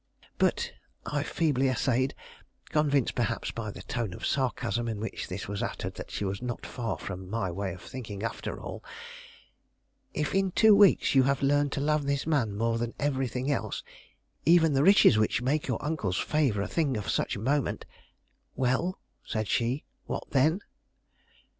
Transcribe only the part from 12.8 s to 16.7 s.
everything else, even the riches which make your uncle's favor a